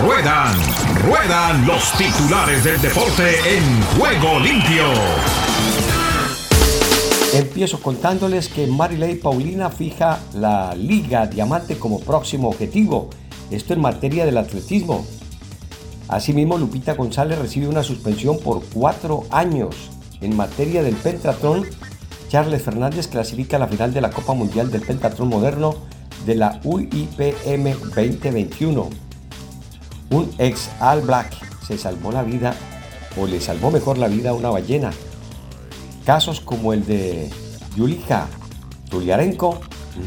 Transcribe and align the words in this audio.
Ruedan, 0.00 0.54
ruedan 1.02 1.66
los 1.66 1.92
titulares 1.98 2.62
del 2.62 2.80
deporte 2.80 3.34
en 3.56 3.82
juego 3.98 4.38
limpio. 4.38 4.84
Empiezo 7.34 7.80
contándoles 7.82 8.48
que 8.48 8.68
Marilei 8.68 9.16
Paulina 9.16 9.70
fija 9.70 10.20
la 10.34 10.72
Liga 10.76 11.26
Diamante 11.26 11.78
como 11.78 11.98
próximo 11.98 12.48
objetivo. 12.48 13.10
Esto 13.50 13.74
en 13.74 13.80
materia 13.80 14.24
del 14.24 14.38
atletismo. 14.38 15.04
Asimismo, 16.06 16.58
Lupita 16.58 16.94
González 16.94 17.36
recibe 17.36 17.66
una 17.66 17.82
suspensión 17.82 18.38
por 18.38 18.62
cuatro 18.72 19.24
años. 19.32 19.74
En 20.20 20.36
materia 20.36 20.84
del 20.84 20.94
pentatron, 20.94 21.66
Charles 22.28 22.62
Fernández 22.62 23.08
clasifica 23.08 23.56
a 23.56 23.60
la 23.60 23.66
final 23.66 23.92
de 23.92 24.00
la 24.00 24.10
Copa 24.10 24.34
Mundial 24.34 24.70
del 24.70 24.82
Pentatron 24.82 25.28
Moderno 25.28 25.74
de 26.24 26.36
la 26.36 26.60
UIPM 26.62 27.72
2021. 27.96 29.07
Un 30.10 30.30
ex 30.38 30.70
All 30.80 31.02
Black 31.02 31.36
se 31.66 31.76
salvó 31.76 32.10
la 32.10 32.22
vida 32.22 32.54
o 33.20 33.26
le 33.26 33.40
salvó 33.40 33.70
mejor 33.70 33.98
la 33.98 34.08
vida 34.08 34.30
a 34.30 34.34
una 34.34 34.50
ballena. 34.50 34.90
Casos 36.04 36.40
como 36.40 36.72
el 36.72 36.86
de 36.86 37.30
Yulika 37.76 38.26
Tuliarenko 38.88 39.60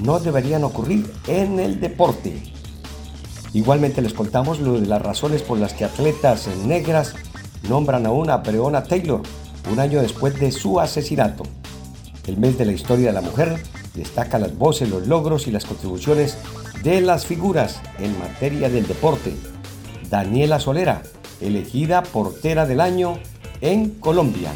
no 0.04 0.20
deberían 0.20 0.64
ocurrir 0.64 1.12
en 1.28 1.60
el 1.60 1.80
deporte. 1.80 2.42
Igualmente 3.54 4.02
les 4.02 4.14
contamos 4.14 4.60
las 4.60 5.02
razones 5.02 5.44
por 5.44 5.60
las 5.60 5.74
que 5.74 5.86
atletas 5.86 6.48
negras 6.66 7.14
nombran 7.70 8.06
a 8.06 8.12
una 8.12 8.38
Breonna 8.38 8.84
Taylor 8.84 9.22
un 9.72 9.80
año 9.80 10.02
después 10.02 10.40
de 10.40 10.52
su 10.52 10.80
asesinato. 10.80 11.44
El 12.26 12.38
mes 12.38 12.58
de 12.58 12.66
la 12.66 12.72
historia 12.72 13.08
de 13.08 13.14
la 13.14 13.22
mujer 13.22 13.62
destaca 13.94 14.40
las 14.40 14.58
voces, 14.58 14.90
los 14.90 15.06
logros 15.06 15.48
y 15.48 15.52
las 15.52 15.66
contribuciones 15.66 16.38
de 16.84 17.02
las 17.02 17.26
figuras 17.26 17.82
en 18.00 18.18
materia 18.18 18.70
del 18.70 18.88
deporte. 18.88 19.36
Daniela 20.12 20.60
Solera, 20.60 21.04
elegida 21.40 22.04
portera 22.04 22.66
del 22.66 22.82
año 22.82 23.18
en 23.62 23.92
Colombia. 23.92 24.52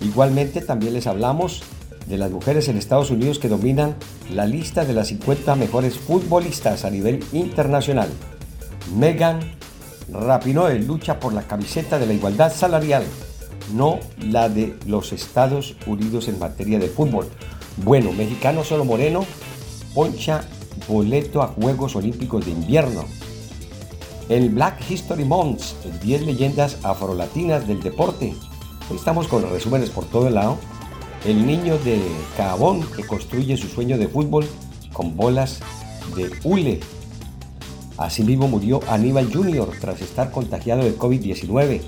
Igualmente 0.00 0.62
también 0.62 0.94
les 0.94 1.06
hablamos 1.06 1.62
de 2.06 2.16
las 2.16 2.30
mujeres 2.30 2.68
en 2.68 2.78
Estados 2.78 3.10
Unidos 3.10 3.38
que 3.38 3.50
dominan 3.50 3.96
la 4.32 4.46
lista 4.46 4.86
de 4.86 4.94
las 4.94 5.08
50 5.08 5.56
mejores 5.56 5.98
futbolistas 5.98 6.86
a 6.86 6.90
nivel 6.90 7.22
internacional. 7.32 8.08
Megan 8.96 9.40
Rapinoe 10.10 10.78
lucha 10.78 11.20
por 11.20 11.34
la 11.34 11.42
camiseta 11.42 11.98
de 11.98 12.06
la 12.06 12.14
igualdad 12.14 12.50
salarial, 12.50 13.04
no 13.74 14.00
la 14.18 14.48
de 14.48 14.74
los 14.86 15.12
Estados 15.12 15.76
Unidos 15.86 16.28
en 16.28 16.38
materia 16.38 16.78
de 16.78 16.88
fútbol. 16.88 17.28
Bueno, 17.84 18.10
mexicano 18.12 18.64
solo 18.64 18.86
moreno 18.86 19.26
poncha 19.94 20.40
boleto 20.88 21.42
a 21.42 21.48
Juegos 21.48 21.94
Olímpicos 21.94 22.46
de 22.46 22.52
Invierno. 22.52 23.04
El 24.28 24.50
Black 24.50 24.90
History 24.90 25.24
Month, 25.24 25.62
10 26.02 26.22
leyendas 26.26 26.76
afrolatinas 26.82 27.66
del 27.66 27.82
deporte. 27.82 28.34
Hoy 28.90 28.96
estamos 28.96 29.26
con 29.26 29.48
resúmenes 29.50 29.88
por 29.88 30.04
todo 30.04 30.28
el 30.28 30.34
lado 30.34 30.58
el 31.24 31.46
niño 31.46 31.78
de 31.78 31.98
Cabón 32.36 32.82
que 32.94 33.06
construye 33.06 33.56
su 33.56 33.68
sueño 33.68 33.96
de 33.96 34.06
fútbol 34.06 34.46
con 34.92 35.16
bolas 35.16 35.60
de 36.14 36.30
hule. 36.44 36.80
Asimismo 37.96 38.48
murió 38.48 38.80
Aníbal 38.88 39.32
Jr. 39.32 39.70
tras 39.80 40.02
estar 40.02 40.30
contagiado 40.30 40.84
de 40.84 40.96
COVID-19. 40.96 41.80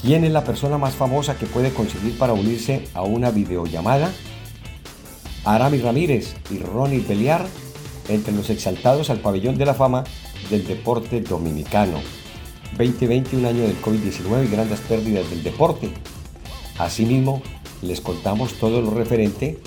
¿Quién 0.00 0.24
es 0.24 0.32
la 0.32 0.44
persona 0.44 0.78
más 0.78 0.94
famosa 0.94 1.36
que 1.36 1.44
puede 1.44 1.74
conseguir 1.74 2.16
para 2.16 2.32
unirse 2.32 2.88
a 2.94 3.02
una 3.02 3.30
videollamada? 3.30 4.10
Arami 5.44 5.78
Ramírez 5.78 6.34
y 6.50 6.58
Ronnie 6.58 7.04
Beliar 7.06 7.46
entre 8.08 8.32
los 8.32 8.48
exaltados 8.48 9.10
al 9.10 9.18
pabellón 9.18 9.58
de 9.58 9.66
la 9.66 9.74
fama 9.74 10.04
del 10.50 10.66
deporte 10.66 11.20
dominicano. 11.20 11.98
2020, 12.78 13.36
un 13.36 13.46
año 13.46 13.62
del 13.62 13.80
COVID-19 13.80 14.46
y 14.46 14.50
grandes 14.50 14.80
pérdidas 14.80 15.28
del 15.30 15.42
deporte. 15.42 15.90
Asimismo, 16.78 17.42
les 17.82 18.00
contamos 18.00 18.54
todo 18.54 18.80
lo 18.80 18.90
referente 18.90 19.58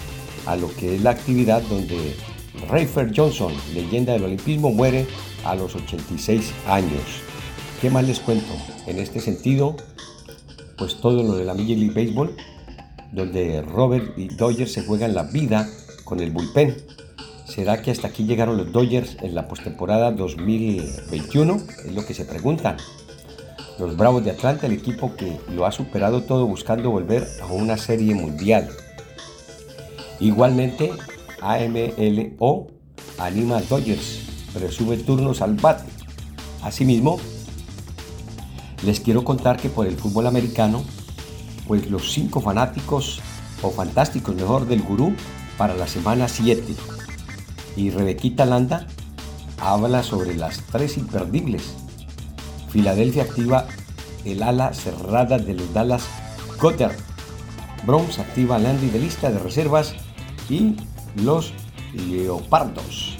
a 0.46 0.56
lo 0.56 0.74
que 0.75 0.96
es 0.96 1.02
la 1.02 1.12
actividad 1.12 1.62
donde 1.64 2.16
Rayford 2.69 3.14
Johnson, 3.16 3.53
leyenda 3.74 4.14
del 4.14 4.24
olimpismo, 4.24 4.72
muere 4.72 5.06
a 5.44 5.56
los 5.56 5.75
86 5.75 6.52
años. 6.68 7.02
¿Qué 7.81 7.90
más 7.90 8.06
les 8.06 8.19
cuento? 8.19 8.53
En 8.88 9.00
este 9.00 9.19
sentido, 9.19 9.75
pues 10.78 10.96
todo 11.00 11.24
lo 11.24 11.35
de 11.35 11.46
la 11.46 11.53
Major 11.53 11.78
League 11.78 11.94
Baseball, 11.94 12.35
donde 13.12 13.62
Robert 13.62 14.18
y 14.18 14.28
Dodgers 14.28 14.72
se 14.72 14.84
juegan 14.84 15.14
la 15.14 15.24
vida 15.24 15.69
con 16.03 16.19
el 16.19 16.31
bullpen. 16.31 16.75
¿Será 17.55 17.81
que 17.81 17.89
hasta 17.89 18.09
aquí 18.09 18.25
llegaron 18.25 18.57
los 18.57 18.73
Dodgers 18.73 19.16
en 19.21 19.33
la 19.33 19.47
postemporada 19.47 20.11
2021? 20.11 21.55
Es 21.85 21.95
lo 21.95 22.05
que 22.05 22.13
se 22.13 22.25
preguntan. 22.25 22.75
Los 23.79 23.95
Bravos 23.95 24.25
de 24.25 24.31
Atlanta, 24.31 24.67
el 24.67 24.73
equipo 24.73 25.16
que 25.16 25.39
lo 25.53 25.66
ha 25.66 25.71
superado 25.71 26.23
todo 26.23 26.47
buscando 26.47 26.91
volver 26.91 27.25
a 27.41 27.45
una 27.45 27.77
serie 27.77 28.13
mundial. 28.13 28.69
Igualmente, 30.19 30.91
AMLO 31.41 32.67
anima 33.19 33.59
a 33.59 33.61
Dodgers, 33.61 34.23
pero 34.53 34.69
sube 34.69 34.97
turnos 34.97 35.41
al 35.41 35.53
bate. 35.53 35.85
Asimismo, 36.61 37.22
les 38.83 38.99
quiero 38.99 39.23
contar 39.23 39.55
que 39.55 39.69
por 39.69 39.87
el 39.87 39.95
fútbol 39.95 40.27
americano, 40.27 40.83
pues 41.69 41.89
los 41.89 42.11
cinco 42.11 42.41
fanáticos 42.41 43.22
o 43.61 43.72
fantásticos 43.72 44.35
mejor 44.35 44.67
del 44.67 44.81
gurú 44.81 45.13
para 45.57 45.73
la 45.73 45.87
semana 45.87 46.27
7. 46.27 47.04
Y 47.75 47.90
Rebequita 47.90 48.46
Landa 48.46 48.88
habla 49.59 50.03
sobre 50.03 50.36
las 50.36 50.62
tres 50.72 50.97
imperdibles 50.97 51.74
Filadelfia 52.75 53.24
activa 53.24 53.68
el 54.25 54.44
ala 54.44 54.74
cerrada 54.74 55.38
de 55.38 55.53
los 55.53 55.74
Dallas 55.74 56.06
Goddard. 56.59 56.97
Bronx 57.88 58.19
activa 58.19 58.59
Landy 58.59 58.90
de 58.90 59.00
lista 59.00 59.31
de 59.31 59.40
reservas 59.40 59.94
y 60.50 60.75
los 61.24 61.53
Leopardos. 61.94 63.16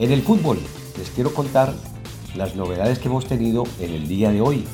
En 0.00 0.10
el 0.10 0.22
fútbol 0.22 0.58
les 0.98 1.10
quiero 1.10 1.32
contar 1.32 1.72
las 2.34 2.56
novedades 2.56 2.98
que 2.98 3.06
hemos 3.06 3.26
tenido 3.26 3.62
en 3.78 3.92
el 3.92 4.08
día 4.08 4.32
de 4.32 4.40
hoy, 4.40 4.64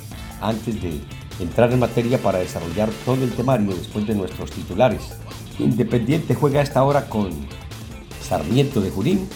antes 0.40 0.80
de 0.80 1.02
entrar 1.38 1.70
en 1.70 1.80
materia 1.80 2.16
para 2.16 2.38
desarrollar 2.38 2.88
todo 3.04 3.22
el 3.22 3.32
temario 3.32 3.76
después 3.76 4.06
de 4.06 4.14
nuestros 4.14 4.50
titulares. 4.52 5.02
Independiente 5.58 6.34
juega 6.34 6.60
a 6.60 6.62
esta 6.62 6.82
hora 6.82 7.10
con 7.10 7.28
Sarmiento 8.28 8.80
de 8.80 8.90
Junín. 8.90 9.28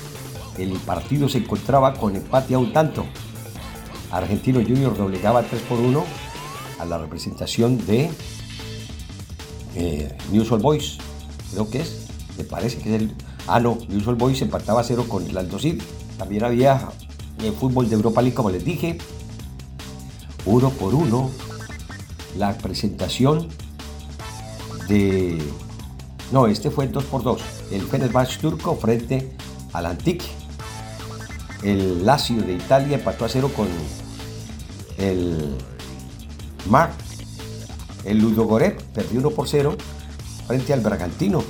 El 0.58 0.72
partido 0.72 1.28
se 1.28 1.38
encontraba 1.38 1.94
con 1.94 2.14
empate 2.14 2.54
a 2.54 2.58
un 2.58 2.72
tanto. 2.72 3.06
Argentino 4.10 4.60
Junior 4.60 4.96
doblegaba 4.96 5.42
3 5.42 5.62
por 5.62 5.78
1 5.78 6.04
a 6.78 6.84
la 6.84 6.98
representación 6.98 7.84
de 7.86 8.10
eh, 9.74 10.16
News 10.30 10.52
All 10.52 10.60
Boys, 10.60 10.98
creo 11.50 11.70
que 11.70 11.80
es, 11.80 12.08
me 12.36 12.44
parece 12.44 12.78
que 12.78 12.94
es 12.94 13.02
el... 13.02 13.14
Ah, 13.46 13.60
no, 13.60 13.78
News 13.88 14.06
All 14.06 14.16
Boys 14.16 14.42
empataba 14.42 14.80
a 14.80 14.84
0 14.84 15.06
con 15.08 15.26
el 15.26 15.36
Aldo 15.36 15.58
También 16.18 16.44
había 16.44 16.88
eh, 17.42 17.52
fútbol 17.58 17.88
de 17.88 17.96
Europa 17.96 18.20
League, 18.20 18.34
como 18.34 18.50
les 18.50 18.64
dije, 18.64 18.98
1 20.44 20.70
por 20.70 20.94
1 20.94 21.30
la 22.36 22.56
presentación 22.58 23.48
de... 24.88 25.38
No, 26.32 26.46
este 26.46 26.70
fue 26.70 26.86
el 26.86 26.92
2 26.92 27.04
por 27.04 27.22
2 27.22 27.42
el 27.72 27.82
Fenerbahce 27.82 28.38
turco 28.38 28.74
frente 28.74 29.32
al 29.74 29.86
Antique. 29.86 30.24
El 31.62 32.04
Lazio 32.06 32.42
de 32.42 32.54
Italia 32.54 32.96
empató 32.96 33.26
a 33.26 33.28
0 33.28 33.50
con 33.54 33.68
el 34.96 35.54
Mar, 36.68 36.90
el 38.04 38.18
Ludogorets 38.18 38.82
perdió 38.94 39.20
1 39.20 39.30
por 39.30 39.46
0 39.46 39.76
frente 40.46 40.72
al 40.72 40.80
Bragantino. 40.80 41.44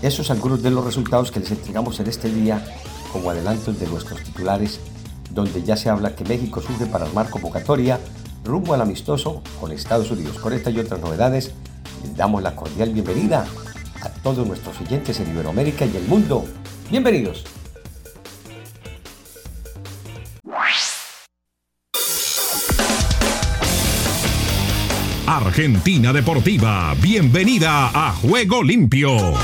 Esos 0.00 0.30
algunos 0.30 0.62
de 0.62 0.70
los 0.70 0.84
resultados 0.84 1.32
que 1.32 1.40
les 1.40 1.50
entregamos 1.50 1.98
en 1.98 2.06
este 2.06 2.30
día 2.32 2.64
como 3.12 3.30
adelantos 3.30 3.80
de 3.80 3.86
nuestros 3.88 4.22
titulares, 4.22 4.78
donde 5.30 5.62
ya 5.62 5.76
se 5.76 5.88
habla 5.88 6.14
que 6.14 6.24
México 6.24 6.62
surge 6.62 6.86
para 6.86 7.06
armar 7.06 7.30
convocatoria 7.30 7.98
rumbo 8.44 8.74
al 8.74 8.80
amistoso 8.80 9.42
con 9.60 9.72
Estados 9.72 10.10
Unidos. 10.10 10.38
Con 10.38 10.52
estas 10.52 10.72
y 10.72 10.78
otras 10.78 11.00
novedades, 11.00 11.52
les 12.02 12.16
damos 12.16 12.42
la 12.42 12.54
cordial 12.54 12.90
bienvenida 12.90 13.46
a 14.02 14.08
todos 14.22 14.46
nuestros 14.46 14.80
oyentes 14.80 15.18
en 15.20 15.30
Iberoamérica 15.30 15.84
y 15.86 15.96
el 15.96 16.06
mundo. 16.06 16.44
Bienvenidos. 16.90 17.44
Argentina 25.26 26.12
Deportiva, 26.12 26.94
bienvenida 27.00 27.90
a 27.92 28.12
Juego 28.12 28.62
Limpio. 28.62 29.34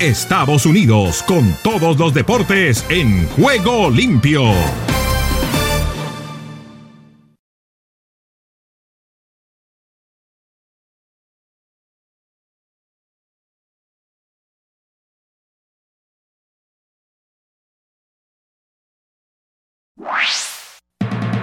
Estados 0.00 0.66
Unidos 0.66 1.22
con 1.22 1.56
todos 1.62 1.98
los 1.98 2.12
deportes 2.12 2.84
en 2.90 3.26
Juego 3.30 3.90
Limpio. 3.90 4.52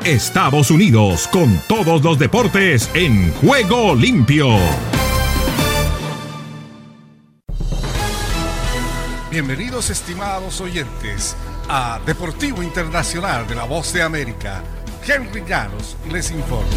Estados 0.06 0.70
Unidos 0.70 1.30
con 1.30 1.58
todos 1.70 2.04
los 2.04 2.20
deportes 2.20 2.90
en 2.94 3.32
Juego 3.36 3.96
Limpio. 3.96 4.50
Bienvenidos 9.32 9.90
estimados 9.90 10.60
oyentes 10.60 11.38
a 11.70 12.02
Deportivo 12.06 12.62
Internacional 12.62 13.48
de 13.48 13.56
la 13.56 13.64
Voz 13.64 13.94
de 13.94 14.02
América. 14.02 14.62
Henry 15.08 15.42
Llanos 15.48 15.96
les 16.12 16.32
informa. 16.32 16.68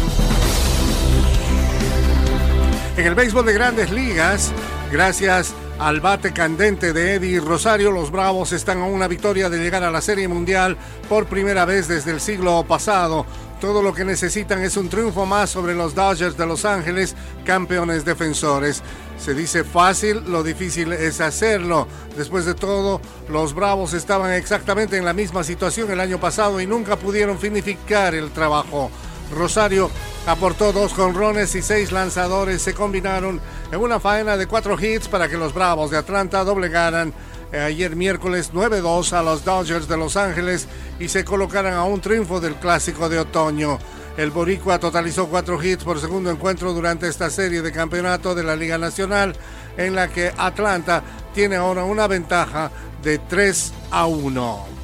En 2.95 3.07
el 3.07 3.13
béisbol 3.13 3.45
de 3.45 3.53
grandes 3.53 3.91
ligas, 3.91 4.53
gracias 4.89 5.53
al 5.79 6.01
bate 6.01 6.33
candente 6.33 6.91
de 6.91 7.15
Eddie 7.15 7.39
Rosario, 7.39 7.91
los 7.91 8.09
Bravos 8.09 8.51
están 8.51 8.81
a 8.81 8.85
una 8.85 9.07
victoria 9.07 9.49
de 9.49 9.59
llegar 9.59 9.83
a 9.83 9.91
la 9.91 10.01
Serie 10.01 10.27
Mundial 10.27 10.75
por 11.07 11.27
primera 11.27 11.65
vez 11.65 11.87
desde 11.87 12.11
el 12.11 12.19
siglo 12.19 12.65
pasado. 12.67 13.25
Todo 13.61 13.81
lo 13.81 13.93
que 13.93 14.05
necesitan 14.05 14.61
es 14.63 14.75
un 14.77 14.89
triunfo 14.89 15.25
más 15.25 15.49
sobre 15.49 15.75
los 15.75 15.93
Dodgers 15.93 16.37
de 16.37 16.45
Los 16.45 16.65
Ángeles, 16.65 17.15
campeones 17.45 18.05
defensores. 18.05 18.81
Se 19.19 19.33
dice 19.33 19.63
fácil, 19.63 20.23
lo 20.27 20.43
difícil 20.43 20.93
es 20.93 21.21
hacerlo. 21.21 21.87
Después 22.15 22.45
de 22.45 22.55
todo, 22.55 22.99
los 23.29 23.53
Bravos 23.53 23.93
estaban 23.93 24.31
exactamente 24.33 24.97
en 24.97 25.05
la 25.05 25.13
misma 25.13 25.43
situación 25.43 25.91
el 25.91 25.99
año 25.99 26.19
pasado 26.19 26.59
y 26.59 26.67
nunca 26.67 26.95
pudieron 26.95 27.37
finificar 27.37 28.15
el 28.15 28.31
trabajo. 28.31 28.89
Rosario 29.35 29.89
aportó 30.27 30.73
dos 30.73 30.93
jonrones 30.93 31.55
y 31.55 31.61
seis 31.61 31.91
lanzadores. 31.91 32.61
Se 32.61 32.73
combinaron 32.73 33.39
en 33.71 33.79
una 33.79 33.99
faena 33.99 34.37
de 34.37 34.45
cuatro 34.45 34.77
hits 34.79 35.07
para 35.07 35.29
que 35.29 35.37
los 35.37 35.53
Bravos 35.53 35.89
de 35.89 35.97
Atlanta 35.97 36.43
doblegaran 36.43 37.13
eh, 37.53 37.59
ayer 37.59 37.95
miércoles 37.95 38.51
9-2 38.53 39.13
a 39.13 39.23
los 39.23 39.45
Dodgers 39.45 39.87
de 39.87 39.95
Los 39.95 40.17
Ángeles 40.17 40.67
y 40.99 41.07
se 41.07 41.23
colocaran 41.23 41.73
a 41.73 41.85
un 41.85 42.01
triunfo 42.01 42.41
del 42.41 42.55
clásico 42.55 43.07
de 43.07 43.19
otoño. 43.19 43.79
El 44.17 44.31
Boricua 44.31 44.79
totalizó 44.79 45.27
cuatro 45.27 45.63
hits 45.63 45.85
por 45.85 45.99
segundo 45.99 46.29
encuentro 46.29 46.73
durante 46.73 47.07
esta 47.07 47.29
serie 47.29 47.61
de 47.61 47.71
campeonato 47.71 48.35
de 48.35 48.43
la 48.43 48.55
Liga 48.55 48.77
Nacional, 48.77 49.33
en 49.77 49.95
la 49.95 50.09
que 50.09 50.33
Atlanta 50.37 51.03
tiene 51.33 51.55
ahora 51.55 51.85
una 51.85 52.07
ventaja 52.07 52.69
de 53.01 53.19
3 53.19 53.73
a 53.91 54.07
1. 54.07 54.76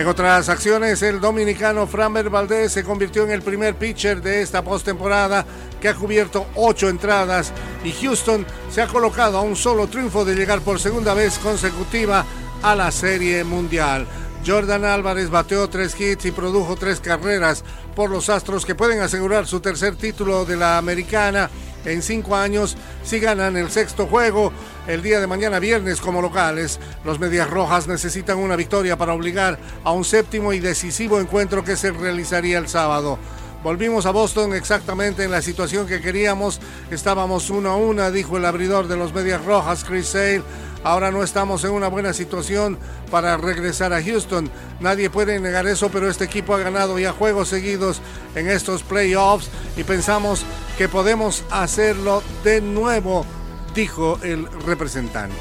En 0.00 0.06
otras 0.06 0.48
acciones, 0.48 1.02
el 1.02 1.20
dominicano 1.20 1.86
Framber 1.86 2.30
Valdez 2.30 2.72
se 2.72 2.84
convirtió 2.84 3.24
en 3.24 3.32
el 3.32 3.42
primer 3.42 3.74
pitcher 3.74 4.22
de 4.22 4.40
esta 4.40 4.64
postemporada 4.64 5.44
que 5.78 5.90
ha 5.90 5.94
cubierto 5.94 6.46
ocho 6.54 6.88
entradas 6.88 7.52
y 7.84 7.92
Houston 7.92 8.46
se 8.70 8.80
ha 8.80 8.86
colocado 8.86 9.36
a 9.36 9.42
un 9.42 9.56
solo 9.56 9.88
triunfo 9.88 10.24
de 10.24 10.34
llegar 10.34 10.62
por 10.62 10.80
segunda 10.80 11.12
vez 11.12 11.38
consecutiva 11.38 12.24
a 12.62 12.74
la 12.74 12.90
Serie 12.90 13.44
Mundial. 13.44 14.06
Jordan 14.46 14.86
Álvarez 14.86 15.28
bateó 15.28 15.68
tres 15.68 16.00
hits 16.00 16.24
y 16.24 16.30
produjo 16.30 16.76
tres 16.76 16.98
carreras 17.00 17.62
por 17.94 18.08
los 18.08 18.30
Astros 18.30 18.64
que 18.64 18.74
pueden 18.74 19.00
asegurar 19.00 19.46
su 19.46 19.60
tercer 19.60 19.96
título 19.96 20.46
de 20.46 20.56
la 20.56 20.78
americana 20.78 21.50
en 21.84 22.00
cinco 22.00 22.36
años 22.36 22.74
si 23.04 23.20
ganan 23.20 23.58
el 23.58 23.70
sexto 23.70 24.06
juego 24.06 24.50
el 24.86 25.02
día 25.02 25.20
de 25.20 25.26
mañana 25.26 25.58
viernes 25.58 26.00
como 26.00 26.22
locales. 26.22 26.80
Los 27.04 27.18
Medias 27.18 27.48
Rojas 27.48 27.86
necesitan 27.88 28.38
una 28.38 28.56
victoria 28.56 28.96
para 28.96 29.14
obligar 29.14 29.58
a 29.84 29.92
un 29.92 30.04
séptimo 30.04 30.52
y 30.52 30.60
decisivo 30.60 31.20
encuentro 31.20 31.64
que 31.64 31.76
se 31.76 31.90
realizaría 31.90 32.58
el 32.58 32.68
sábado. 32.68 33.18
Volvimos 33.62 34.06
a 34.06 34.10
Boston 34.10 34.54
exactamente 34.54 35.22
en 35.22 35.30
la 35.30 35.42
situación 35.42 35.86
que 35.86 36.00
queríamos. 36.00 36.60
Estábamos 36.90 37.50
uno 37.50 37.70
a 37.70 37.76
una, 37.76 38.10
dijo 38.10 38.38
el 38.38 38.46
abridor 38.46 38.88
de 38.88 38.96
los 38.96 39.12
Medias 39.12 39.44
Rojas, 39.44 39.84
Chris 39.84 40.08
Sale. 40.08 40.42
Ahora 40.82 41.10
no 41.10 41.22
estamos 41.22 41.62
en 41.64 41.72
una 41.72 41.88
buena 41.88 42.14
situación 42.14 42.78
para 43.10 43.36
regresar 43.36 43.92
a 43.92 44.02
Houston. 44.02 44.50
Nadie 44.80 45.10
puede 45.10 45.38
negar 45.38 45.66
eso, 45.66 45.90
pero 45.90 46.08
este 46.08 46.24
equipo 46.24 46.54
ha 46.54 46.58
ganado 46.58 46.98
ya 46.98 47.12
juegos 47.12 47.48
seguidos 47.48 48.00
en 48.34 48.48
estos 48.48 48.82
playoffs 48.82 49.50
y 49.76 49.84
pensamos 49.84 50.42
que 50.78 50.88
podemos 50.88 51.44
hacerlo 51.50 52.22
de 52.42 52.62
nuevo, 52.62 53.26
dijo 53.74 54.18
el 54.22 54.46
representante. 54.66 55.36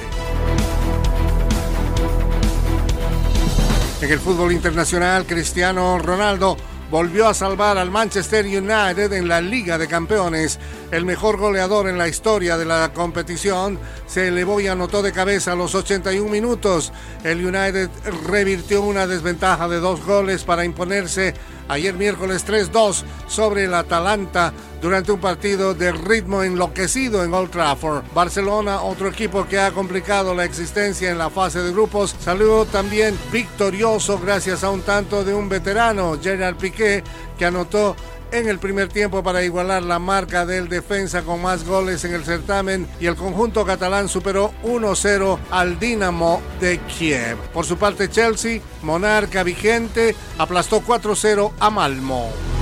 En 4.01 4.11
el 4.11 4.19
fútbol 4.19 4.53
internacional, 4.53 5.25
Cristiano 5.25 5.99
Ronaldo 5.99 6.55
volvió 6.89 7.27
a 7.27 7.33
salvar 7.33 7.77
al 7.77 7.91
Manchester 7.91 8.45
United 8.45 9.13
en 9.13 9.27
la 9.27 9.41
Liga 9.41 9.77
de 9.77 9.87
Campeones. 9.87 10.59
El 10.91 11.05
mejor 11.05 11.37
goleador 11.37 11.87
en 11.87 11.97
la 11.97 12.07
historia 12.07 12.57
de 12.57 12.65
la 12.65 12.91
competición 12.93 13.77
se 14.07 14.29
elevó 14.29 14.59
y 14.59 14.67
anotó 14.67 15.01
de 15.01 15.11
cabeza 15.11 15.51
a 15.51 15.55
los 15.55 15.75
81 15.75 16.29
minutos. 16.29 16.91
El 17.23 17.45
United 17.45 17.89
revirtió 18.25 18.81
una 18.81 19.05
desventaja 19.05 19.67
de 19.67 19.79
dos 19.79 20.03
goles 20.05 20.43
para 20.43 20.65
imponerse 20.65 21.33
ayer 21.67 21.93
miércoles 21.93 22.45
3-2 22.47 23.03
sobre 23.27 23.65
el 23.65 23.73
Atalanta 23.73 24.53
durante 24.81 25.11
un 25.11 25.19
partido 25.19 25.73
de 25.73 25.91
ritmo 25.91 26.43
enloquecido 26.43 27.23
en 27.23 27.33
Old 27.33 27.51
Trafford. 27.51 28.03
Barcelona, 28.13 28.81
otro 28.81 29.09
equipo 29.09 29.47
que 29.47 29.59
ha 29.59 29.71
complicado 29.71 30.33
la 30.33 30.45
existencia 30.45 31.11
en 31.11 31.17
la 31.17 31.29
fase 31.29 31.59
de 31.59 31.71
grupos, 31.71 32.15
salió 32.19 32.65
también 32.65 33.17
victorioso 33.31 34.19
gracias 34.19 34.63
a 34.63 34.69
un 34.69 34.81
tanto 34.81 35.23
de 35.23 35.33
un 35.33 35.49
veterano, 35.49 36.17
Gerard 36.21 36.55
Piqué, 36.55 37.03
que 37.37 37.45
anotó 37.45 37.95
en 38.31 38.47
el 38.47 38.59
primer 38.59 38.89
tiempo 38.89 39.23
para 39.23 39.43
igualar 39.43 39.83
la 39.83 39.99
marca 39.99 40.45
del 40.45 40.69
defensa 40.69 41.23
con 41.23 41.41
más 41.41 41.65
goles 41.65 42.03
en 42.05 42.13
el 42.13 42.23
certamen 42.23 42.87
y 42.99 43.07
el 43.07 43.15
conjunto 43.15 43.65
catalán 43.65 44.07
superó 44.07 44.53
1-0 44.63 45.39
al 45.51 45.79
Dinamo 45.79 46.41
de 46.59 46.79
Kiev. 46.79 47.37
Por 47.53 47.65
su 47.65 47.77
parte 47.77 48.09
Chelsea, 48.09 48.61
monarca 48.83 49.43
vigente, 49.43 50.15
aplastó 50.37 50.81
4-0 50.81 51.53
a 51.59 51.69
Malmo. 51.69 52.58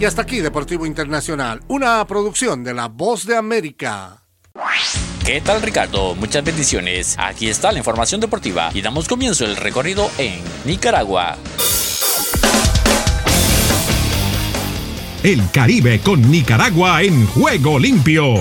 Y 0.00 0.06
hasta 0.06 0.22
aquí 0.22 0.40
Deportivo 0.40 0.86
Internacional, 0.86 1.60
una 1.68 2.02
producción 2.06 2.64
de 2.64 2.72
La 2.72 2.88
Voz 2.88 3.26
de 3.26 3.36
América. 3.36 4.22
¿Qué 5.26 5.42
tal 5.42 5.60
Ricardo? 5.60 6.14
Muchas 6.14 6.42
bendiciones. 6.42 7.16
Aquí 7.18 7.50
está 7.50 7.70
la 7.70 7.80
información 7.80 8.18
deportiva 8.18 8.70
y 8.72 8.80
damos 8.80 9.06
comienzo 9.06 9.44
el 9.44 9.56
recorrido 9.56 10.10
en 10.16 10.40
Nicaragua. 10.64 11.36
El 15.22 15.50
Caribe 15.50 16.00
con 16.00 16.30
Nicaragua 16.30 17.02
en 17.02 17.26
juego 17.26 17.78
limpio. 17.78 18.36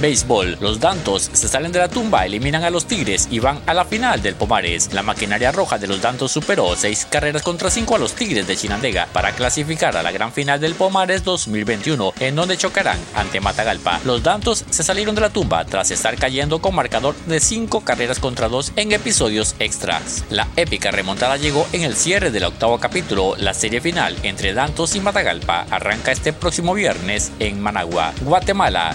Béisbol. 0.00 0.58
Los 0.60 0.80
Dantos 0.80 1.30
se 1.32 1.48
salen 1.48 1.72
de 1.72 1.78
la 1.78 1.88
tumba, 1.88 2.24
eliminan 2.24 2.64
a 2.64 2.70
los 2.70 2.86
Tigres 2.86 3.28
y 3.30 3.38
van 3.40 3.60
a 3.66 3.74
la 3.74 3.84
final 3.84 4.22
del 4.22 4.34
Pomares. 4.34 4.92
La 4.92 5.02
maquinaria 5.02 5.52
roja 5.52 5.78
de 5.78 5.86
los 5.86 6.00
Dantos 6.00 6.32
superó 6.32 6.76
seis 6.76 7.06
carreras 7.10 7.42
contra 7.42 7.70
cinco 7.70 7.96
a 7.96 7.98
los 7.98 8.14
Tigres 8.14 8.46
de 8.46 8.56
Chinandega 8.56 9.08
para 9.12 9.32
clasificar 9.32 9.96
a 9.96 10.02
la 10.02 10.12
gran 10.12 10.32
final 10.32 10.60
del 10.60 10.74
Pomares 10.74 11.24
2021, 11.24 12.12
en 12.20 12.36
donde 12.36 12.56
chocarán 12.56 12.98
ante 13.14 13.40
Matagalpa. 13.40 14.00
Los 14.04 14.22
Dantos 14.22 14.64
se 14.70 14.82
salieron 14.82 15.14
de 15.14 15.22
la 15.22 15.30
tumba 15.30 15.64
tras 15.64 15.90
estar 15.90 16.16
cayendo 16.16 16.60
con 16.60 16.74
marcador 16.74 17.14
de 17.26 17.40
cinco 17.40 17.80
carreras 17.80 18.20
contra 18.20 18.48
dos 18.48 18.72
en 18.76 18.92
episodios 18.92 19.56
extras. 19.58 20.24
La 20.30 20.48
épica 20.56 20.90
remontada 20.90 21.36
llegó 21.36 21.66
en 21.72 21.82
el 21.82 21.96
cierre 21.96 22.30
del 22.30 22.44
octavo 22.44 22.78
capítulo. 22.78 23.34
La 23.36 23.54
serie 23.54 23.80
final 23.80 24.16
entre 24.22 24.54
Dantos 24.54 24.94
y 24.94 25.00
Matagalpa 25.00 25.66
arranca 25.70 26.12
este 26.12 26.32
próximo 26.32 26.74
viernes 26.74 27.32
en 27.38 27.60
Managua, 27.60 28.12
Guatemala. 28.22 28.94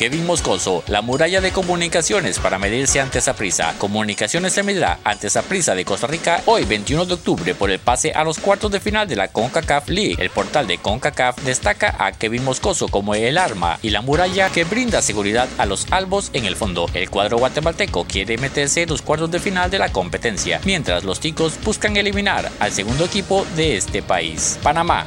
Kevin 0.00 0.24
Moscoso, 0.24 0.82
la 0.86 1.02
muralla 1.02 1.42
de 1.42 1.52
comunicaciones 1.52 2.38
para 2.38 2.58
medirse 2.58 3.00
ante 3.00 3.20
prisa. 3.34 3.74
Comunicaciones 3.76 4.54
se 4.54 4.62
medirá 4.62 4.98
ante 5.04 5.28
prisa 5.42 5.74
de 5.74 5.84
Costa 5.84 6.06
Rica 6.06 6.42
hoy 6.46 6.64
21 6.64 7.04
de 7.04 7.12
octubre 7.12 7.54
por 7.54 7.70
el 7.70 7.80
pase 7.80 8.12
a 8.12 8.24
los 8.24 8.38
cuartos 8.38 8.72
de 8.72 8.80
final 8.80 9.06
de 9.06 9.16
la 9.16 9.28
CONCACAF 9.28 9.90
League. 9.90 10.16
El 10.18 10.30
portal 10.30 10.66
de 10.66 10.78
CONCACAF 10.78 11.42
destaca 11.42 11.96
a 11.98 12.12
Kevin 12.12 12.44
Moscoso 12.44 12.88
como 12.88 13.14
el 13.14 13.36
arma 13.36 13.78
y 13.82 13.90
la 13.90 14.00
muralla 14.00 14.48
que 14.48 14.64
brinda 14.64 15.02
seguridad 15.02 15.50
a 15.58 15.66
los 15.66 15.86
albos 15.92 16.30
en 16.32 16.46
el 16.46 16.56
fondo. 16.56 16.86
El 16.94 17.10
cuadro 17.10 17.36
guatemalteco 17.36 18.06
quiere 18.06 18.38
meterse 18.38 18.80
en 18.80 18.88
los 18.88 19.02
cuartos 19.02 19.30
de 19.30 19.38
final 19.38 19.70
de 19.70 19.80
la 19.80 19.92
competencia, 19.92 20.62
mientras 20.64 21.04
los 21.04 21.20
ticos 21.20 21.62
buscan 21.62 21.98
eliminar 21.98 22.50
al 22.58 22.72
segundo 22.72 23.04
equipo 23.04 23.46
de 23.54 23.76
este 23.76 24.00
país. 24.00 24.58
Panamá. 24.62 25.06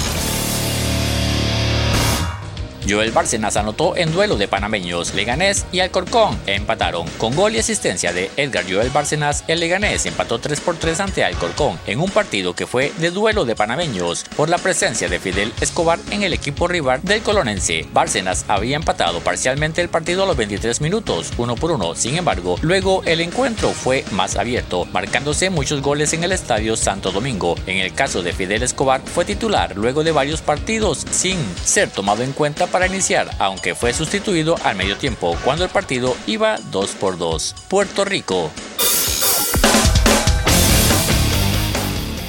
Joel 2.87 3.11
Bárcenas 3.11 3.57
anotó 3.57 3.95
en 3.95 4.11
duelo 4.11 4.37
de 4.37 4.47
panameños. 4.47 5.13
Leganés 5.13 5.65
y 5.71 5.79
Alcorcón 5.79 6.39
empataron. 6.47 7.07
Con 7.17 7.35
gol 7.35 7.55
y 7.55 7.59
asistencia 7.59 8.13
de 8.13 8.31
Edgar 8.37 8.65
Joel 8.69 8.89
Bárcenas, 8.89 9.43
el 9.47 9.59
Leganés 9.59 10.05
empató 10.05 10.39
3 10.39 10.59
por 10.61 10.77
3 10.77 10.99
ante 10.99 11.23
Alcorcón 11.23 11.79
en 11.87 11.99
un 11.99 12.09
partido 12.09 12.53
que 12.53 12.67
fue 12.67 12.91
de 12.97 13.11
duelo 13.11 13.45
de 13.45 13.55
panameños 13.55 14.25
por 14.35 14.49
la 14.49 14.57
presencia 14.57 15.07
de 15.07 15.19
Fidel 15.19 15.53
Escobar 15.61 15.99
en 16.11 16.23
el 16.23 16.33
equipo 16.33 16.67
rival 16.67 16.99
del 17.03 17.21
colonense. 17.21 17.87
Bárcenas 17.93 18.45
había 18.47 18.75
empatado 18.75 19.19
parcialmente 19.19 19.81
el 19.81 19.89
partido 19.89 20.23
a 20.23 20.25
los 20.25 20.37
23 20.37 20.81
minutos, 20.81 21.31
uno 21.37 21.55
por 21.55 21.71
uno. 21.71 21.95
Sin 21.95 22.17
embargo, 22.17 22.57
luego 22.61 23.03
el 23.05 23.21
encuentro 23.21 23.71
fue 23.71 24.03
más 24.11 24.35
abierto, 24.35 24.85
marcándose 24.85 25.49
muchos 25.49 25.81
goles 25.81 26.13
en 26.13 26.23
el 26.23 26.31
estadio 26.31 26.75
Santo 26.75 27.11
Domingo. 27.11 27.55
En 27.67 27.77
el 27.77 27.93
caso 27.93 28.21
de 28.23 28.33
Fidel 28.33 28.63
Escobar, 28.63 29.01
fue 29.01 29.25
titular 29.25 29.75
luego 29.75 30.03
de 30.03 30.11
varios 30.11 30.41
partidos 30.41 31.05
sin 31.11 31.37
ser 31.63 31.89
tomado 31.89 32.23
en 32.23 32.31
cuenta 32.33 32.67
para 32.71 32.87
iniciar, 32.87 33.29
aunque 33.39 33.75
fue 33.75 33.93
sustituido 33.93 34.55
al 34.63 34.75
medio 34.75 34.97
tiempo 34.97 35.37
cuando 35.43 35.63
el 35.63 35.69
partido 35.69 36.15
iba 36.25 36.57
2 36.71 36.91
por 36.91 37.17
2. 37.17 37.55
Puerto 37.67 38.05
Rico. 38.05 38.51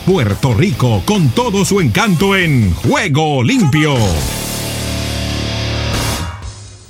Puerto 0.07 0.53
Rico 0.53 1.03
con 1.07 1.31
todo 1.31 1.65
su 1.65 1.81
encanto 1.81 2.35
en 2.35 2.75
Juego 2.75 3.43
Limpio. 3.45 3.95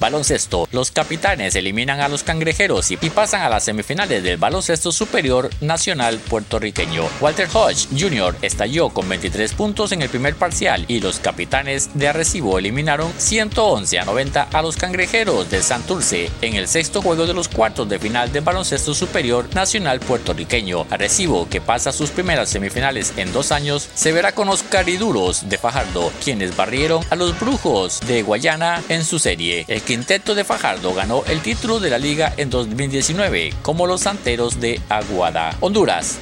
Baloncesto. 0.03 0.69
Los 0.73 0.91
capitanes 0.91 1.55
eliminan 1.55 2.01
a 2.01 2.09
los 2.09 2.25
cangrejeros 2.25 2.91
y 2.91 2.97
pasan 2.97 3.43
a 3.43 3.49
las 3.49 3.63
semifinales 3.63 4.25
del 4.25 4.37
baloncesto 4.37 4.91
superior 4.91 5.49
nacional 5.61 6.19
puertorriqueño. 6.19 7.05
Walter 7.21 7.49
Hodge 7.53 7.87
Jr. 7.97 8.35
estalló 8.43 8.89
con 8.89 9.09
23 9.09 9.55
puntos 9.55 9.93
en 9.93 10.03
el 10.03 10.09
primer 10.09 10.35
parcial 10.35 10.85
y 10.89 10.99
los 10.99 11.21
capitanes 11.21 11.91
de 11.95 12.09
Arrecibo 12.09 12.59
eliminaron 12.59 13.13
111 13.17 14.01
a 14.01 14.05
90 14.05 14.43
a 14.53 14.63
los 14.63 14.77
cangrejeros 14.77 15.49
de 15.51 15.63
Santurce 15.63 16.31
en 16.41 16.55
el 16.57 16.67
sexto 16.67 17.01
juego 17.01 17.25
de 17.25 17.35
los 17.35 17.47
cuartos 17.47 17.89
de 17.89 18.01
final 18.01 18.33
del 18.33 18.43
baloncesto 18.43 18.95
superior 18.95 19.55
nacional 19.55 20.01
puertorriqueño. 20.01 20.85
Arrecibo, 20.91 21.49
que 21.49 21.61
pasa 21.61 21.93
sus 21.93 22.11
primeras 22.11 22.49
semifinales 22.49 23.13
en 23.19 23.33
dos 23.33 23.53
años, 23.53 23.89
se 23.95 24.11
verá 24.11 24.33
con 24.33 24.49
los 24.49 24.65
cariduros 24.65 25.49
de 25.49 25.59
Fajardo, 25.59 26.11
quienes 26.25 26.57
barrieron 26.57 27.05
a 27.11 27.15
los 27.15 27.39
brujos 27.39 28.01
de 28.09 28.23
Guayana 28.23 28.83
en 28.89 29.05
su 29.05 29.21
serie. 29.21 29.65
El 29.69 29.81
quinteto 29.93 30.35
de 30.35 30.43
Fajardo 30.43 30.95
ganó 30.95 31.23
el 31.27 31.43
título 31.43 31.79
de 31.79 31.91
la 31.91 31.99
liga 31.99 32.33
en 32.39 32.49
2019, 32.49 33.53
como 33.61 33.87
los 33.87 34.01
santeros 34.01 34.59
de 34.59 34.81
Aguada. 34.89 35.55
Honduras. 35.61 36.19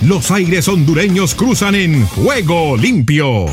Los 0.00 0.30
aires 0.30 0.68
hondureños 0.68 1.34
cruzan 1.34 1.74
en 1.74 2.06
juego 2.06 2.76
limpio. 2.76 3.46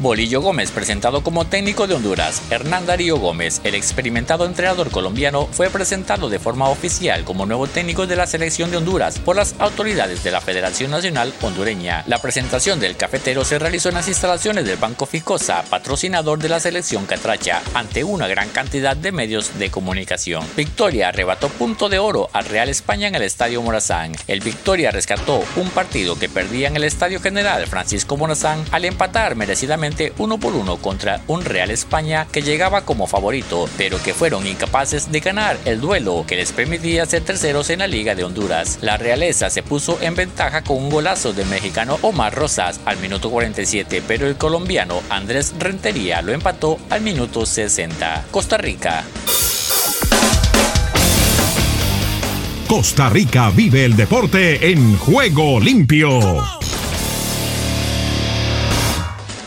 Bolillo 0.00 0.40
Gómez, 0.40 0.70
presentado 0.70 1.24
como 1.24 1.44
técnico 1.44 1.88
de 1.88 1.94
Honduras. 1.94 2.40
Hernán 2.50 2.86
Darío 2.86 3.16
Gómez, 3.18 3.60
el 3.64 3.74
experimentado 3.74 4.46
entrenador 4.46 4.90
colombiano, 4.90 5.48
fue 5.50 5.70
presentado 5.70 6.28
de 6.28 6.38
forma 6.38 6.68
oficial 6.68 7.24
como 7.24 7.46
nuevo 7.46 7.66
técnico 7.66 8.06
de 8.06 8.14
la 8.14 8.28
selección 8.28 8.70
de 8.70 8.76
Honduras 8.76 9.18
por 9.18 9.34
las 9.34 9.56
autoridades 9.58 10.22
de 10.22 10.30
la 10.30 10.40
Federación 10.40 10.92
Nacional 10.92 11.34
Hondureña. 11.42 12.04
La 12.06 12.22
presentación 12.22 12.78
del 12.78 12.96
cafetero 12.96 13.44
se 13.44 13.58
realizó 13.58 13.88
en 13.88 13.96
las 13.96 14.06
instalaciones 14.06 14.64
del 14.66 14.76
Banco 14.76 15.04
Ficosa, 15.04 15.64
patrocinador 15.68 16.38
de 16.38 16.48
la 16.48 16.60
selección 16.60 17.04
catracha, 17.04 17.60
ante 17.74 18.04
una 18.04 18.28
gran 18.28 18.50
cantidad 18.50 18.96
de 18.96 19.10
medios 19.10 19.58
de 19.58 19.70
comunicación. 19.70 20.44
Victoria 20.56 21.08
arrebató 21.08 21.48
punto 21.48 21.88
de 21.88 21.98
oro 21.98 22.30
al 22.32 22.44
Real 22.44 22.68
España 22.68 23.08
en 23.08 23.16
el 23.16 23.22
Estadio 23.22 23.62
Morazán. 23.62 24.12
El 24.28 24.40
Victoria 24.40 24.92
rescató 24.92 25.42
un 25.56 25.70
partido 25.70 26.16
que 26.16 26.28
perdía 26.28 26.68
en 26.68 26.76
el 26.76 26.84
Estadio 26.84 27.20
General 27.20 27.66
Francisco 27.66 28.16
Morazán 28.16 28.64
al 28.70 28.84
empatar 28.84 29.34
merecidamente 29.34 29.87
uno 30.18 30.38
por 30.38 30.54
uno 30.54 30.76
contra 30.76 31.20
un 31.26 31.44
Real 31.44 31.70
España 31.70 32.26
que 32.30 32.42
llegaba 32.42 32.82
como 32.82 33.06
favorito, 33.06 33.68
pero 33.76 34.02
que 34.02 34.14
fueron 34.14 34.46
incapaces 34.46 35.10
de 35.10 35.20
ganar 35.20 35.58
el 35.64 35.80
duelo 35.80 36.24
que 36.26 36.36
les 36.36 36.52
permitía 36.52 37.06
ser 37.06 37.22
terceros 37.22 37.70
en 37.70 37.80
la 37.80 37.86
Liga 37.86 38.14
de 38.14 38.24
Honduras. 38.24 38.78
La 38.82 38.96
realeza 38.96 39.50
se 39.50 39.62
puso 39.62 39.98
en 40.00 40.14
ventaja 40.14 40.62
con 40.62 40.76
un 40.76 40.90
golazo 40.90 41.32
del 41.32 41.46
mexicano 41.46 41.98
Omar 42.02 42.34
Rosas 42.34 42.80
al 42.84 42.98
minuto 42.98 43.30
47, 43.30 44.02
pero 44.06 44.26
el 44.26 44.36
colombiano 44.36 45.02
Andrés 45.08 45.54
Rentería 45.58 46.22
lo 46.22 46.32
empató 46.32 46.78
al 46.90 47.00
minuto 47.00 47.46
60. 47.46 48.26
Costa 48.30 48.58
Rica. 48.58 49.04
Costa 52.68 53.08
Rica 53.08 53.50
vive 53.50 53.86
el 53.86 53.96
deporte 53.96 54.70
en 54.70 54.98
juego 54.98 55.58
limpio. 55.58 56.57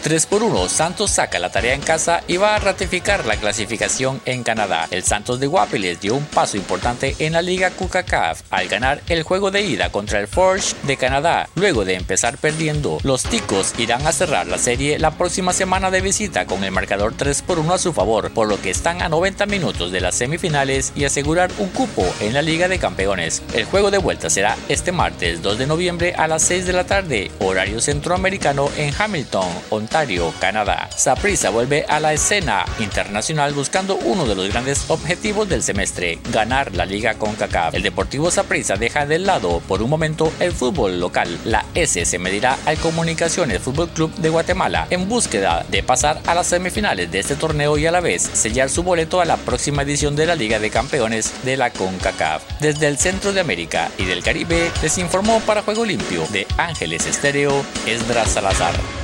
3 0.01 0.25
por 0.25 0.41
1, 0.41 0.67
Santos 0.67 1.11
saca 1.11 1.37
la 1.37 1.51
tarea 1.51 1.75
en 1.75 1.81
casa 1.81 2.23
y 2.27 2.37
va 2.37 2.55
a 2.55 2.59
ratificar 2.59 3.25
la 3.27 3.37
clasificación 3.37 4.19
en 4.25 4.43
Canadá. 4.43 4.87
El 4.89 5.03
Santos 5.03 5.39
de 5.39 5.45
Guapiles 5.45 6.01
dio 6.01 6.15
un 6.15 6.25
paso 6.25 6.57
importante 6.57 7.15
en 7.19 7.33
la 7.33 7.43
Liga 7.43 7.69
CUCACAF 7.69 8.41
al 8.49 8.67
ganar 8.67 9.01
el 9.09 9.21
juego 9.21 9.51
de 9.51 9.61
ida 9.61 9.91
contra 9.91 10.19
el 10.19 10.27
Forge 10.27 10.75
de 10.83 10.97
Canadá. 10.97 11.49
Luego 11.53 11.85
de 11.85 11.93
empezar 11.93 12.39
perdiendo, 12.39 12.97
los 13.03 13.23
ticos 13.23 13.73
irán 13.77 14.07
a 14.07 14.11
cerrar 14.11 14.47
la 14.47 14.57
serie 14.57 14.97
la 14.97 15.11
próxima 15.11 15.53
semana 15.53 15.91
de 15.91 16.01
visita 16.01 16.47
con 16.47 16.63
el 16.63 16.71
marcador 16.71 17.13
3 17.15 17.43
por 17.43 17.59
1 17.59 17.73
a 17.73 17.77
su 17.77 17.93
favor, 17.93 18.31
por 18.31 18.47
lo 18.47 18.59
que 18.59 18.71
están 18.71 19.03
a 19.03 19.09
90 19.09 19.45
minutos 19.45 19.91
de 19.91 20.01
las 20.01 20.15
semifinales 20.15 20.93
y 20.95 21.05
asegurar 21.05 21.51
un 21.59 21.69
cupo 21.69 22.03
en 22.21 22.33
la 22.33 22.41
Liga 22.41 22.67
de 22.67 22.79
Campeones. 22.79 23.43
El 23.53 23.65
juego 23.65 23.91
de 23.91 23.99
vuelta 23.99 24.31
será 24.31 24.57
este 24.67 24.91
martes 24.91 25.43
2 25.43 25.59
de 25.59 25.67
noviembre 25.67 26.15
a 26.17 26.27
las 26.27 26.41
6 26.43 26.65
de 26.65 26.73
la 26.73 26.85
tarde, 26.85 27.29
horario 27.39 27.79
centroamericano 27.81 28.71
en 28.77 28.93
Hamilton, 28.97 29.47
Canadá. 30.39 30.89
Saprissa 30.95 31.49
vuelve 31.49 31.85
a 31.87 31.99
la 31.99 32.13
escena 32.13 32.63
internacional 32.79 33.53
buscando 33.53 33.97
uno 33.97 34.25
de 34.25 34.35
los 34.35 34.47
grandes 34.47 34.89
objetivos 34.89 35.49
del 35.49 35.61
semestre, 35.61 36.17
ganar 36.31 36.73
la 36.73 36.85
liga 36.85 37.15
con 37.15 37.35
CACAF. 37.35 37.73
El 37.73 37.83
Deportivo 37.83 38.31
Saprissa 38.31 38.77
deja 38.77 39.05
de 39.05 39.19
lado 39.19 39.61
por 39.67 39.81
un 39.81 39.89
momento 39.89 40.31
el 40.39 40.53
fútbol 40.53 41.01
local. 41.01 41.37
La 41.43 41.65
S 41.75 42.05
se 42.05 42.19
medirá 42.19 42.57
al 42.65 42.77
Comunicaciones 42.77 43.61
Fútbol 43.61 43.89
Club 43.89 44.13
de 44.15 44.29
Guatemala 44.29 44.87
en 44.89 45.09
búsqueda 45.09 45.65
de 45.69 45.83
pasar 45.83 46.21
a 46.25 46.35
las 46.35 46.47
semifinales 46.47 47.11
de 47.11 47.19
este 47.19 47.35
torneo 47.35 47.77
y 47.77 47.85
a 47.85 47.91
la 47.91 47.99
vez 47.99 48.21
sellar 48.21 48.69
su 48.69 48.83
boleto 48.83 49.19
a 49.19 49.25
la 49.25 49.35
próxima 49.35 49.81
edición 49.81 50.15
de 50.15 50.25
la 50.25 50.35
Liga 50.35 50.59
de 50.59 50.69
Campeones 50.69 51.33
de 51.43 51.57
la 51.57 51.69
CONCACAF. 51.69 52.43
Desde 52.61 52.87
el 52.87 52.97
centro 52.97 53.33
de 53.33 53.41
América 53.41 53.91
y 53.97 54.05
del 54.05 54.23
Caribe 54.23 54.71
les 54.81 54.97
informó 54.97 55.41
para 55.41 55.63
Juego 55.63 55.83
Limpio 55.83 56.25
de 56.29 56.47
Ángeles 56.57 57.05
Estéreo 57.05 57.65
Esdras 57.85 58.29
Salazar. 58.29 59.00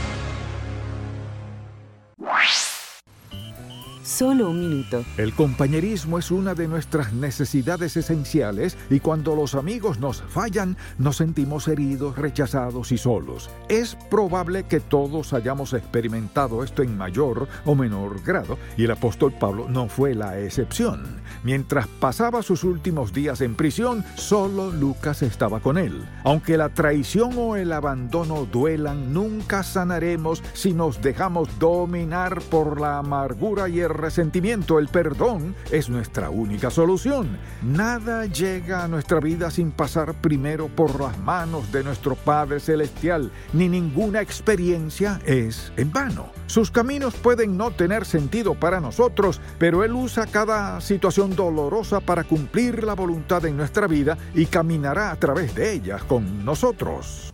Solo 4.08 4.52
un 4.52 4.62
minuto. 4.62 5.04
El 5.18 5.34
compañerismo 5.34 6.18
es 6.18 6.32
una 6.32 6.56
de 6.56 6.70
nuestras 6.70 7.12
necesidades 7.12 7.98
esenciales 7.98 8.78
y 8.90 9.02
cuando 9.02 9.36
los 9.36 9.54
amigos 9.54 10.00
nos 10.00 10.22
fallan, 10.22 10.78
nos 10.98 11.18
sentimos 11.18 11.68
heridos, 11.68 12.18
rechazados 12.18 12.94
y 12.94 12.98
solos. 12.98 13.50
Es 13.68 13.98
probable 14.10 14.64
que 14.64 14.80
todos 14.80 15.34
hayamos 15.34 15.74
experimentado 15.74 16.64
esto 16.64 16.84
en 16.84 16.98
mayor 16.98 17.50
o 17.66 17.76
menor 17.76 18.24
grado 18.24 18.58
y 18.78 18.86
el 18.86 18.92
apóstol 18.92 19.34
Pablo 19.38 19.68
no 19.68 19.90
fue 19.90 20.16
la 20.16 20.40
excepción. 20.40 21.04
Mientras 21.44 21.88
pasaba 21.88 22.44
sus 22.44 22.64
últimos 22.64 23.12
días 23.12 23.42
en 23.42 23.56
prisión, 23.56 24.06
solo 24.16 24.72
Lucas 24.72 25.22
estaba 25.22 25.60
con 25.60 25.78
él. 25.78 26.08
Aunque 26.24 26.56
la 26.56 26.70
traición 26.70 27.34
o 27.38 27.58
el 27.58 27.74
abandono 27.74 28.48
duelan, 28.50 29.14
nunca 29.14 29.64
sanaremos 29.64 30.42
si 30.54 30.72
nos 30.72 31.02
dejamos 31.02 31.60
dominar 31.60 32.42
por 32.44 32.80
la 32.80 33.00
amargura 33.00 33.68
y 33.68 33.82
el 33.82 33.97
resentimiento. 33.98 34.80
El 34.80 34.88
perdón 34.88 35.56
es 35.72 35.90
nuestra 35.90 36.30
única 36.30 36.70
solución. 36.70 37.38
Nada 37.62 38.26
llega 38.26 38.84
a 38.84 38.88
nuestra 38.88 39.20
vida 39.20 39.52
sin 39.52 39.72
pasar 39.72 40.14
primero 40.16 40.68
por 40.68 41.00
las 41.00 41.18
manos 41.20 41.72
de 41.72 41.84
nuestro 41.84 42.16
Padre 42.16 42.60
Celestial, 42.60 43.32
ni 43.54 43.68
ninguna 43.70 44.22
experiencia 44.22 45.20
es 45.26 45.72
en 45.78 45.92
vano. 45.92 46.32
Sus 46.48 46.72
caminos 46.72 47.16
pueden 47.16 47.58
no 47.58 47.72
tener 47.72 48.06
sentido 48.06 48.56
para 48.56 48.80
nosotros, 48.80 49.42
pero 49.58 49.84
Él 49.84 49.94
usa 49.94 50.28
cada 50.28 50.80
situación 50.82 51.36
dolorosa 51.36 52.00
para 52.00 52.24
cumplir 52.24 52.84
la 52.84 52.94
voluntad 52.94 53.46
en 53.46 53.58
nuestra 53.58 53.88
vida 53.88 54.18
y 54.34 54.46
caminará 54.46 55.12
a 55.12 55.16
través 55.16 55.54
de 55.56 55.74
ellas 55.74 56.04
con 56.04 56.46
nosotros. 56.46 57.34